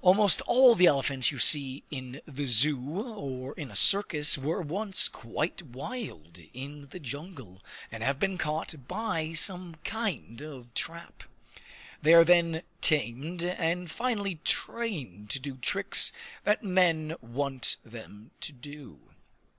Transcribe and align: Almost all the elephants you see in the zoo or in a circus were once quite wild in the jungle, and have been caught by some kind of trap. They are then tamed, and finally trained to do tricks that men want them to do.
Almost 0.00 0.40
all 0.46 0.74
the 0.74 0.86
elephants 0.86 1.30
you 1.30 1.38
see 1.38 1.84
in 1.90 2.22
the 2.26 2.46
zoo 2.46 3.02
or 3.02 3.52
in 3.52 3.70
a 3.70 3.76
circus 3.76 4.38
were 4.38 4.62
once 4.62 5.08
quite 5.08 5.60
wild 5.60 6.38
in 6.54 6.88
the 6.88 6.98
jungle, 6.98 7.62
and 7.92 8.02
have 8.02 8.18
been 8.18 8.38
caught 8.38 8.86
by 8.88 9.34
some 9.34 9.74
kind 9.84 10.40
of 10.40 10.72
trap. 10.72 11.24
They 12.00 12.14
are 12.14 12.24
then 12.24 12.62
tamed, 12.80 13.42
and 13.44 13.90
finally 13.90 14.36
trained 14.36 15.28
to 15.28 15.38
do 15.38 15.58
tricks 15.58 16.12
that 16.44 16.64
men 16.64 17.16
want 17.20 17.76
them 17.84 18.30
to 18.40 18.52
do. 18.52 19.12